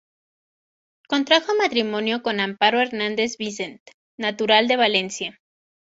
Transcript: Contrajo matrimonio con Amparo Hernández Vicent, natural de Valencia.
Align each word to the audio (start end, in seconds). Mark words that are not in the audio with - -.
Contrajo 1.07 1.53
matrimonio 1.55 2.23
con 2.23 2.39
Amparo 2.39 2.81
Hernández 2.81 3.37
Vicent, 3.37 3.83
natural 4.17 4.67
de 4.67 4.75
Valencia. 4.77 5.39